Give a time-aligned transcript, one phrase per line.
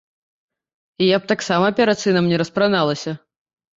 [1.03, 3.11] І я б таксама перад сынам не распраналася.